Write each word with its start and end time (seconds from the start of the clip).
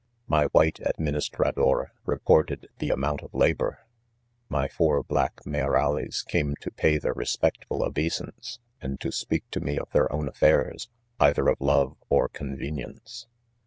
My 0.27 0.45
white" 0.45 0.79
administrador" 0.99 1.91
reported 2.07 2.69
the 2.79 2.89
a 2.89 2.95
moimt 2.95 3.21
of 3.21 3.35
labor 3.35 3.81
j 3.81 3.85
my 4.49 4.67
four 4.67 5.03
black" 5.03 5.45
may 5.45 5.61
or 5.61 5.77
ales" 5.77 6.23
came 6.23 6.55
to. 6.61 6.71
pay 6.71 6.97
their 6.97 7.13
respectful 7.13 7.83
obeisance, 7.83 8.57
and 8.81 8.99
to 8.99 9.11
speak 9.11 9.43
to 9.51 9.59
me 9.59 9.77
of 9.77 9.91
their 9.91 10.11
own 10.11 10.27
affairs, 10.27 10.89
either 11.19 11.47
of 11.49 11.61
love 11.61 11.97
or 12.09 12.27
convenience. 12.29 13.27